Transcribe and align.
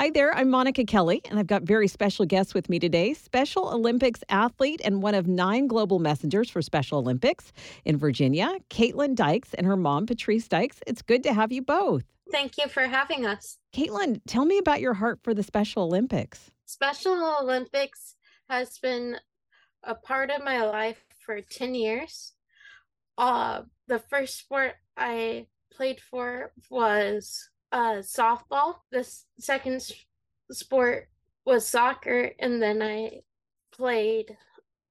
Hi 0.00 0.08
there, 0.08 0.34
I'm 0.34 0.48
Monika 0.48 0.86
Kelly, 0.86 1.20
and 1.28 1.38
I've 1.38 1.46
got 1.46 1.64
very 1.64 1.86
special 1.86 2.24
guests 2.24 2.54
with 2.54 2.70
me 2.70 2.78
today. 2.78 3.12
Special 3.12 3.68
Olympics 3.68 4.24
athlete 4.30 4.80
and 4.82 5.02
one 5.02 5.14
of 5.14 5.26
nine 5.26 5.66
global 5.66 5.98
messengers 5.98 6.48
for 6.48 6.62
Special 6.62 7.00
Olympics 7.00 7.52
in 7.84 7.98
Virginia, 7.98 8.56
Kaitlin 8.70 9.14
Dykes, 9.14 9.52
and 9.52 9.66
her 9.66 9.76
mom, 9.76 10.06
Patrice 10.06 10.48
Dykes. 10.48 10.80
It's 10.86 11.02
good 11.02 11.22
to 11.24 11.34
have 11.34 11.52
you 11.52 11.60
both. 11.60 12.04
Thank 12.30 12.56
you 12.56 12.66
for 12.68 12.84
having 12.84 13.26
us. 13.26 13.58
Kaitlin, 13.74 14.22
tell 14.26 14.46
me 14.46 14.56
about 14.56 14.80
your 14.80 14.94
heart 14.94 15.20
for 15.22 15.34
the 15.34 15.42
Special 15.42 15.82
Olympics. 15.82 16.50
Special 16.64 17.36
Olympics 17.42 18.16
has 18.48 18.78
been 18.78 19.18
a 19.84 19.94
part 19.94 20.30
of 20.30 20.42
my 20.42 20.64
life 20.64 21.04
for 21.18 21.42
10 21.42 21.74
years. 21.74 22.32
Uh, 23.18 23.64
the 23.86 23.98
first 23.98 24.38
sport 24.38 24.76
I 24.96 25.48
played 25.70 26.00
for 26.00 26.54
was 26.70 27.50
uh, 27.72 28.02
softball. 28.02 28.76
The 28.90 29.08
second 29.38 29.82
sport 30.50 31.08
was 31.44 31.66
soccer, 31.66 32.32
and 32.38 32.60
then 32.62 32.82
I 32.82 33.20
played 33.72 34.36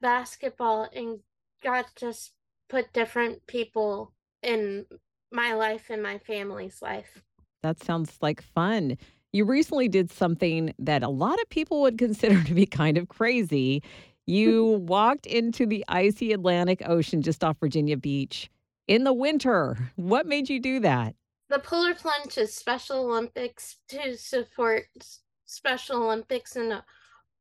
basketball 0.00 0.88
and 0.94 1.20
got 1.62 1.94
to 1.96 2.08
s- 2.08 2.32
put 2.68 2.92
different 2.92 3.46
people 3.46 4.12
in 4.42 4.86
my 5.32 5.54
life 5.54 5.86
and 5.90 6.02
my 6.02 6.18
family's 6.18 6.80
life. 6.82 7.22
That 7.62 7.82
sounds 7.82 8.16
like 8.20 8.40
fun. 8.42 8.96
You 9.32 9.44
recently 9.44 9.88
did 9.88 10.10
something 10.10 10.72
that 10.78 11.02
a 11.02 11.08
lot 11.08 11.40
of 11.40 11.48
people 11.48 11.82
would 11.82 11.98
consider 12.06 12.42
to 12.44 12.54
be 12.54 12.66
kind 12.66 12.96
of 12.98 13.08
crazy. 13.08 13.82
You 14.26 14.64
walked 14.86 15.26
into 15.26 15.66
the 15.66 15.84
icy 15.88 16.32
Atlantic 16.32 16.82
Ocean 16.86 17.22
just 17.22 17.42
off 17.42 17.58
Virginia 17.58 17.96
Beach 17.96 18.50
in 18.86 19.04
the 19.04 19.12
winter. 19.12 19.76
What 19.96 20.26
made 20.26 20.48
you 20.48 20.60
do 20.60 20.80
that? 20.80 21.14
The 21.48 21.60
Polar 21.60 21.94
Plunge 21.94 22.38
is 22.38 22.52
Special 22.54 23.06
Olympics 23.06 23.76
to 23.88 24.16
support 24.16 24.88
Special 25.44 26.02
Olympics 26.02 26.56
in 26.56 26.76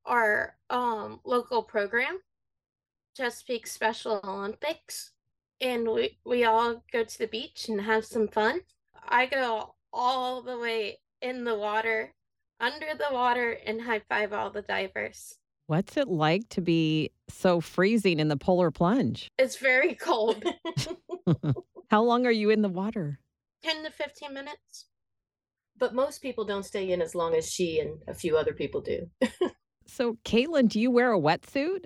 our 0.05 0.55
um, 0.69 1.21
local 1.25 1.63
program, 1.63 2.19
Chesapeake 3.17 3.65
Special 3.65 4.19
Olympics. 4.23 5.11
And 5.59 5.87
we, 5.87 6.19
we 6.23 6.43
all 6.43 6.83
go 6.91 7.03
to 7.03 7.17
the 7.17 7.25
beach 7.25 7.67
and 7.67 7.81
have 7.81 8.05
some 8.05 8.27
fun. 8.27 8.59
I 9.07 9.25
go 9.25 9.73
all 9.91 10.43
the 10.43 10.59
way 10.59 10.99
in 11.23 11.43
the 11.43 11.55
water, 11.55 12.13
under 12.59 12.93
the 12.95 13.11
water, 13.11 13.57
and 13.65 13.81
high 13.81 14.01
five 14.07 14.33
all 14.33 14.51
the 14.51 14.61
divers. 14.61 15.39
What's 15.65 15.97
it 15.97 16.07
like 16.07 16.47
to 16.49 16.61
be 16.61 17.09
so 17.27 17.59
freezing 17.59 18.19
in 18.19 18.27
the 18.27 18.37
polar 18.37 18.69
plunge? 18.69 19.31
It's 19.39 19.57
very 19.57 19.95
cold. 19.95 20.45
How 21.89 22.03
long 22.03 22.27
are 22.27 22.31
you 22.31 22.51
in 22.51 22.61
the 22.61 22.69
water? 22.69 23.19
10 23.63 23.83
to 23.83 23.91
15 23.91 24.33
minutes. 24.33 24.87
but 25.77 25.93
most 25.93 26.21
people 26.21 26.45
don't 26.45 26.63
stay 26.65 26.91
in 26.91 27.01
as 27.01 27.13
long 27.15 27.35
as 27.35 27.51
she 27.51 27.79
and 27.79 27.99
a 28.07 28.13
few 28.13 28.37
other 28.37 28.53
people 28.53 28.81
do. 28.81 29.09
So, 29.87 30.17
Kaitlin, 30.25 30.67
do 30.67 30.79
you 30.79 30.89
wear 30.89 31.13
a 31.13 31.19
wetsuit? 31.19 31.85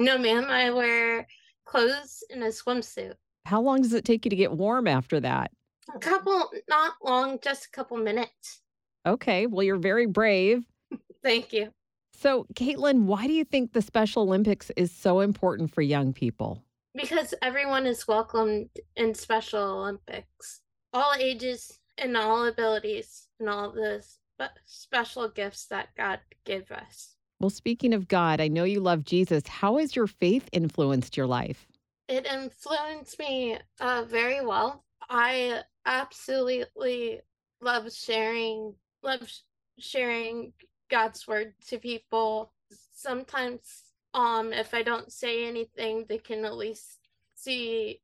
No, 0.00 0.18
ma'am, 0.18 0.46
I 0.48 0.70
wear 0.70 1.28
clothes 1.64 2.24
and 2.28 2.42
a 2.42 2.48
swimsuit. 2.48 3.14
How 3.46 3.60
long 3.60 3.82
does 3.82 3.92
it 3.92 4.04
take 4.04 4.24
you 4.24 4.30
to 4.30 4.36
get 4.36 4.50
warm 4.50 4.88
after 4.88 5.20
that? 5.20 5.52
A 5.94 5.98
couple, 6.00 6.50
not 6.68 6.94
long, 7.04 7.38
just 7.40 7.66
a 7.66 7.70
couple 7.70 7.96
minutes. 7.98 8.62
Okay, 9.06 9.46
well, 9.46 9.62
you're 9.62 9.76
very 9.78 10.06
brave. 10.06 10.64
Thank 11.22 11.52
you. 11.52 11.70
So, 12.14 12.46
Kaitlin, 12.54 13.04
why 13.04 13.28
do 13.28 13.32
you 13.32 13.44
think 13.44 13.74
the 13.74 13.82
Special 13.82 14.24
Olympics 14.24 14.72
is 14.76 14.90
so 14.90 15.20
important 15.20 15.72
for 15.72 15.82
young 15.82 16.12
people? 16.12 16.64
Because 16.96 17.32
everyone 17.42 17.86
is 17.86 18.08
welcomed 18.08 18.70
in 18.96 19.14
Special 19.14 19.62
Olympics. 19.62 20.62
All 20.94 21.12
ages 21.18 21.80
and 21.98 22.16
all 22.16 22.46
abilities 22.46 23.26
and 23.40 23.48
all 23.48 23.72
the 23.72 24.00
spe- 24.00 24.58
special 24.64 25.28
gifts 25.28 25.66
that 25.66 25.88
God 25.96 26.20
gave 26.44 26.70
us. 26.70 27.16
Well, 27.40 27.50
speaking 27.50 27.92
of 27.92 28.06
God, 28.06 28.40
I 28.40 28.46
know 28.46 28.62
you 28.62 28.78
love 28.78 29.04
Jesus. 29.04 29.46
How 29.48 29.78
has 29.78 29.96
your 29.96 30.06
faith 30.06 30.48
influenced 30.52 31.16
your 31.16 31.26
life? 31.26 31.66
It 32.08 32.26
influenced 32.26 33.18
me 33.18 33.58
uh, 33.80 34.04
very 34.08 34.46
well. 34.46 34.84
I 35.10 35.62
absolutely 35.84 37.20
love 37.60 37.92
sharing, 37.92 38.74
love 39.02 39.28
sh- 39.28 39.40
sharing 39.78 40.52
God's 40.90 41.26
word 41.26 41.54
to 41.68 41.78
people. 41.78 42.52
Sometimes, 42.94 43.82
um, 44.14 44.52
if 44.52 44.72
I 44.72 44.84
don't 44.84 45.10
say 45.10 45.44
anything, 45.44 46.06
they 46.08 46.18
can 46.18 46.44
at 46.44 46.56
least 46.56 47.00
see 47.34 48.00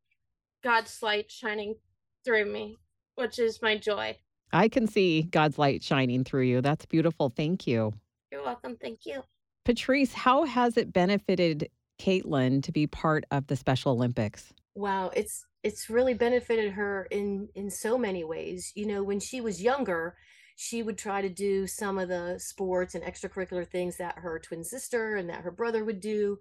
God's 0.62 1.02
light 1.02 1.30
shining 1.30 1.76
through 2.24 2.46
me, 2.46 2.76
which 3.20 3.38
is 3.38 3.62
my 3.62 3.76
joy. 3.76 4.16
I 4.52 4.68
can 4.68 4.86
see 4.86 5.22
God's 5.22 5.58
light 5.58 5.82
shining 5.82 6.24
through 6.24 6.42
you. 6.42 6.60
That's 6.60 6.86
beautiful. 6.86 7.32
Thank 7.34 7.66
you. 7.66 7.92
You're 8.32 8.42
welcome. 8.42 8.76
Thank 8.80 9.06
you. 9.06 9.22
Patrice, 9.64 10.12
how 10.12 10.44
has 10.44 10.76
it 10.76 10.92
benefited 10.92 11.70
Kaitlin 12.00 12.62
to 12.64 12.72
be 12.72 12.86
part 12.86 13.24
of 13.30 13.46
the 13.46 13.56
Special 13.56 13.92
Olympics? 13.92 14.52
Wow, 14.74 15.10
it's 15.14 15.44
it's 15.62 15.90
really 15.90 16.14
benefited 16.14 16.72
her 16.72 17.06
in 17.10 17.48
in 17.54 17.70
so 17.70 17.98
many 17.98 18.24
ways. 18.24 18.72
You 18.74 18.86
know, 18.86 19.02
when 19.02 19.20
she 19.20 19.40
was 19.40 19.62
younger, 19.62 20.16
she 20.56 20.82
would 20.82 20.98
try 20.98 21.20
to 21.20 21.28
do 21.28 21.66
some 21.66 21.98
of 21.98 22.08
the 22.08 22.38
sports 22.38 22.94
and 22.94 23.04
extracurricular 23.04 23.66
things 23.66 23.96
that 23.98 24.18
her 24.18 24.38
twin 24.38 24.64
sister 24.64 25.16
and 25.16 25.28
that 25.28 25.42
her 25.42 25.50
brother 25.50 25.84
would 25.84 26.00
do, 26.00 26.38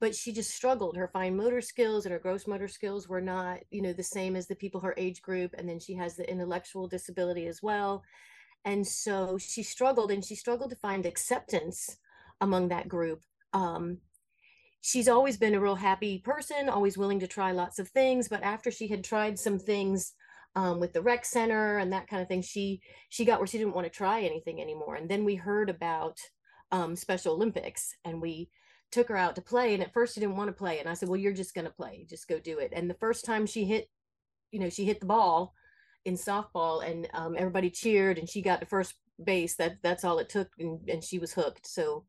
but 0.00 0.14
she 0.14 0.32
just 0.32 0.50
struggled. 0.50 0.96
Her 0.96 1.08
fine 1.12 1.36
motor 1.36 1.60
skills 1.60 2.06
and 2.06 2.12
her 2.12 2.18
gross 2.18 2.46
motor 2.46 2.68
skills 2.68 3.08
were 3.08 3.20
not, 3.20 3.60
you 3.70 3.82
know, 3.82 3.92
the 3.92 4.02
same 4.02 4.34
as 4.34 4.46
the 4.46 4.56
people 4.56 4.80
her 4.80 4.94
age 4.96 5.20
group, 5.20 5.54
and 5.58 5.68
then 5.68 5.78
she 5.78 5.94
has 5.94 6.16
the 6.16 6.28
intellectual 6.28 6.88
disability 6.88 7.46
as 7.46 7.62
well. 7.62 8.02
And 8.64 8.86
so 8.86 9.38
she 9.38 9.62
struggled 9.62 10.10
and 10.10 10.24
she 10.24 10.34
struggled 10.34 10.70
to 10.70 10.76
find 10.76 11.04
acceptance 11.06 11.98
among 12.40 12.68
that 12.68 12.88
group. 12.88 13.22
Um, 13.52 13.98
she's 14.80 15.08
always 15.08 15.36
been 15.36 15.54
a 15.54 15.60
real 15.60 15.76
happy 15.76 16.18
person, 16.18 16.68
always 16.68 16.96
willing 16.96 17.20
to 17.20 17.26
try 17.26 17.52
lots 17.52 17.78
of 17.78 17.88
things. 17.88 18.28
But 18.28 18.42
after 18.42 18.70
she 18.70 18.88
had 18.88 19.04
tried 19.04 19.38
some 19.38 19.58
things 19.58 20.14
um, 20.56 20.80
with 20.80 20.94
the 20.94 21.02
rec 21.02 21.24
center 21.26 21.78
and 21.78 21.92
that 21.92 22.08
kind 22.08 22.22
of 22.22 22.28
thing, 22.28 22.42
she 22.42 22.80
she 23.10 23.24
got 23.26 23.38
where 23.38 23.46
she 23.46 23.58
didn't 23.58 23.74
want 23.74 23.86
to 23.86 23.90
try 23.90 24.22
anything 24.22 24.60
anymore. 24.60 24.94
And 24.94 25.08
then 25.08 25.24
we 25.24 25.36
heard 25.36 25.68
about 25.68 26.18
um, 26.72 26.96
Special 26.96 27.34
Olympics, 27.34 27.94
and 28.04 28.20
we 28.20 28.48
took 28.90 29.08
her 29.08 29.16
out 29.16 29.36
to 29.36 29.42
play. 29.42 29.74
And 29.74 29.82
at 29.82 29.92
first, 29.92 30.14
she 30.14 30.20
didn't 30.20 30.36
want 30.36 30.48
to 30.48 30.52
play, 30.52 30.78
and 30.78 30.88
I 30.88 30.94
said, 30.94 31.08
"Well, 31.08 31.20
you're 31.20 31.32
just 31.32 31.54
going 31.54 31.66
to 31.66 31.72
play. 31.72 32.06
Just 32.08 32.28
go 32.28 32.38
do 32.38 32.58
it." 32.58 32.72
And 32.74 32.88
the 32.88 32.94
first 32.94 33.24
time 33.24 33.46
she 33.46 33.64
hit, 33.64 33.90
you 34.52 34.60
know, 34.60 34.70
she 34.70 34.84
hit 34.84 35.00
the 35.00 35.06
ball 35.06 35.54
in 36.04 36.14
softball, 36.14 36.88
and 36.88 37.08
um, 37.14 37.34
everybody 37.38 37.70
cheered, 37.70 38.18
and 38.18 38.28
she 38.28 38.42
got 38.42 38.60
to 38.60 38.66
first 38.66 38.94
base. 39.22 39.56
That 39.56 39.78
that's 39.82 40.04
all 40.04 40.18
it 40.18 40.28
took, 40.28 40.48
and, 40.58 40.80
and 40.88 41.04
she 41.04 41.18
was 41.18 41.32
hooked. 41.32 41.66
So. 41.66 42.04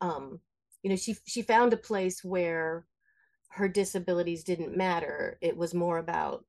Um, 0.00 0.40
you 0.84 0.90
know 0.90 0.96
she 0.96 1.16
she 1.26 1.42
found 1.42 1.72
a 1.72 1.78
place 1.78 2.22
where 2.22 2.86
her 3.48 3.66
disabilities 3.66 4.44
didn't 4.44 4.76
matter 4.76 5.38
it 5.40 5.56
was 5.56 5.74
more 5.74 5.98
about 5.98 6.44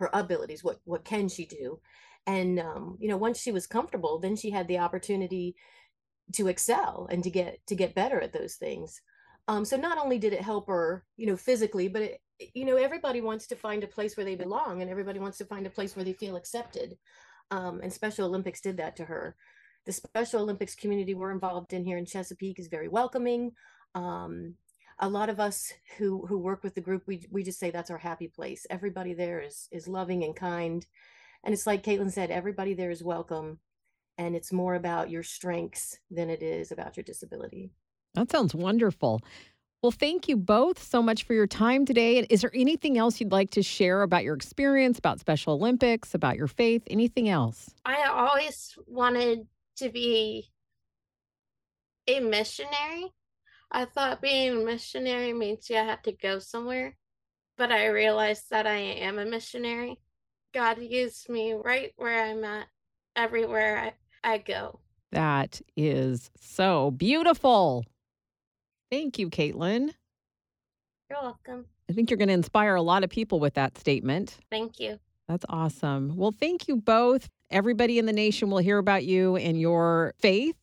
her 0.00 0.10
abilities 0.12 0.64
what 0.64 0.80
what 0.84 1.04
can 1.04 1.28
she 1.28 1.44
do 1.44 1.78
and 2.26 2.58
um, 2.58 2.96
you 2.98 3.08
know 3.08 3.16
once 3.16 3.40
she 3.40 3.52
was 3.52 3.66
comfortable 3.68 4.18
then 4.18 4.34
she 4.34 4.50
had 4.50 4.66
the 4.66 4.78
opportunity 4.78 5.54
to 6.32 6.48
excel 6.48 7.08
and 7.10 7.22
to 7.24 7.30
get 7.30 7.58
to 7.66 7.74
get 7.74 7.94
better 7.94 8.20
at 8.20 8.32
those 8.32 8.54
things. 8.54 9.00
Um, 9.48 9.64
so 9.64 9.76
not 9.76 9.98
only 9.98 10.18
did 10.18 10.32
it 10.32 10.42
help 10.42 10.66
her 10.68 11.04
you 11.16 11.26
know 11.26 11.36
physically 11.36 11.88
but 11.88 12.02
it, 12.02 12.20
you 12.54 12.64
know 12.64 12.76
everybody 12.76 13.20
wants 13.20 13.46
to 13.48 13.56
find 13.56 13.82
a 13.82 13.88
place 13.88 14.16
where 14.16 14.26
they 14.26 14.36
belong 14.36 14.82
and 14.82 14.90
everybody 14.90 15.18
wants 15.18 15.38
to 15.38 15.44
find 15.44 15.66
a 15.66 15.70
place 15.70 15.96
where 15.96 16.04
they 16.04 16.12
feel 16.12 16.36
accepted. 16.36 16.96
Um, 17.50 17.80
and 17.82 17.92
special 17.92 18.26
olympics 18.26 18.60
did 18.60 18.76
that 18.76 18.96
to 18.96 19.04
her. 19.04 19.36
The 19.86 19.92
special 19.92 20.42
olympics 20.42 20.74
community 20.74 21.14
we're 21.14 21.32
involved 21.32 21.72
in 21.72 21.84
here 21.84 21.98
in 21.98 22.06
chesapeake 22.06 22.58
is 22.58 22.68
very 22.68 22.88
welcoming. 22.88 23.52
Um, 23.94 24.54
a 25.00 25.08
lot 25.08 25.30
of 25.30 25.40
us 25.40 25.72
who 25.98 26.26
who 26.26 26.38
work 26.38 26.62
with 26.62 26.74
the 26.74 26.80
group 26.80 27.02
we 27.06 27.26
we 27.30 27.42
just 27.42 27.58
say 27.58 27.70
that's 27.70 27.90
our 27.90 27.98
happy 27.98 28.28
place. 28.28 28.66
Everybody 28.70 29.14
there 29.14 29.40
is 29.40 29.68
is 29.72 29.88
loving 29.88 30.22
and 30.24 30.36
kind. 30.36 30.86
And 31.42 31.54
it's 31.54 31.66
like 31.66 31.82
kaitlin 31.82 32.12
said 32.12 32.30
everybody 32.30 32.74
there 32.74 32.90
is 32.90 33.02
welcome 33.02 33.58
and 34.20 34.36
it's 34.36 34.52
more 34.52 34.74
about 34.74 35.08
your 35.08 35.22
strengths 35.22 35.98
than 36.10 36.28
it 36.28 36.42
is 36.42 36.70
about 36.70 36.96
your 36.96 37.04
disability 37.04 37.72
That 38.14 38.30
sounds 38.30 38.54
wonderful. 38.54 39.22
Well, 39.82 39.92
thank 39.92 40.28
you 40.28 40.36
both 40.36 40.82
so 40.82 41.00
much 41.00 41.24
for 41.24 41.32
your 41.32 41.46
time 41.46 41.86
today. 41.86 42.18
And 42.18 42.26
Is 42.28 42.42
there 42.42 42.50
anything 42.54 42.98
else 42.98 43.18
you'd 43.18 43.32
like 43.32 43.50
to 43.52 43.62
share 43.62 44.02
about 44.02 44.24
your 44.24 44.34
experience, 44.34 44.98
about 44.98 45.20
Special 45.20 45.54
Olympics, 45.54 46.12
about 46.12 46.36
your 46.36 46.48
faith, 46.48 46.82
anything 46.90 47.30
else? 47.30 47.70
I 47.86 48.02
always 48.12 48.76
wanted 48.86 49.46
to 49.76 49.88
be 49.88 50.50
a 52.06 52.20
missionary. 52.20 53.14
I 53.70 53.86
thought 53.86 54.20
being 54.20 54.52
a 54.52 54.64
missionary 54.64 55.32
means 55.32 55.70
you 55.70 55.76
had 55.76 56.04
to 56.04 56.12
go 56.12 56.40
somewhere, 56.40 56.98
but 57.56 57.72
I 57.72 57.86
realized 57.86 58.50
that 58.50 58.66
I 58.66 58.76
am 58.76 59.18
a 59.18 59.24
missionary. 59.24 59.98
God 60.52 60.76
used 60.82 61.30
me 61.30 61.54
right 61.54 61.92
where 61.96 62.22
I'm 62.22 62.44
at, 62.44 62.66
everywhere 63.16 63.78
I, 63.78 63.92
I 64.22 64.38
go. 64.38 64.80
That 65.12 65.60
is 65.76 66.30
so 66.38 66.90
beautiful. 66.92 67.84
Thank 68.90 69.18
you, 69.18 69.28
Kaitlin. 69.30 69.94
You're 71.10 71.20
welcome. 71.22 71.66
I 71.88 71.92
think 71.92 72.10
you're 72.10 72.18
going 72.18 72.28
to 72.28 72.34
inspire 72.34 72.76
a 72.76 72.82
lot 72.82 73.02
of 73.02 73.10
people 73.10 73.40
with 73.40 73.54
that 73.54 73.76
statement. 73.78 74.38
Thank 74.50 74.78
you. 74.78 74.98
That's 75.28 75.44
awesome. 75.48 76.16
Well, 76.16 76.32
thank 76.32 76.68
you 76.68 76.76
both. 76.76 77.28
everybody 77.50 77.98
in 77.98 78.06
the 78.06 78.12
nation 78.12 78.50
will 78.50 78.58
hear 78.58 78.78
about 78.78 79.04
you 79.04 79.36
and 79.36 79.60
your 79.60 80.14
faith 80.20 80.56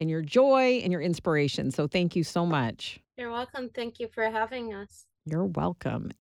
and 0.00 0.10
your 0.10 0.22
joy 0.22 0.80
and 0.82 0.90
your 0.92 1.00
inspiration. 1.00 1.70
So 1.70 1.86
thank 1.86 2.16
you 2.16 2.24
so 2.24 2.44
much. 2.44 2.98
You're 3.16 3.30
welcome. 3.30 3.70
Thank 3.72 4.00
you 4.00 4.08
for 4.08 4.24
having 4.24 4.74
us. 4.74 5.06
You're 5.26 5.44
welcome. 5.44 6.12